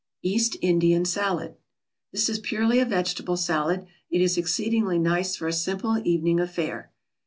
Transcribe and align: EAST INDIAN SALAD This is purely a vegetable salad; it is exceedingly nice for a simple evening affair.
EAST 0.23 0.55
INDIAN 0.63 1.05
SALAD 1.05 1.57
This 2.11 2.27
is 2.27 2.39
purely 2.39 2.79
a 2.79 2.85
vegetable 2.85 3.37
salad; 3.37 3.85
it 4.09 4.19
is 4.19 4.35
exceedingly 4.35 4.97
nice 4.97 5.35
for 5.35 5.47
a 5.47 5.53
simple 5.53 6.01
evening 6.03 6.39
affair. 6.39 6.91